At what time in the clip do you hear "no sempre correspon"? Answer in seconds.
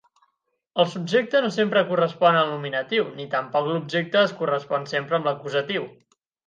1.47-2.39